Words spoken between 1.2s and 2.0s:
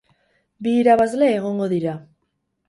egongo dira.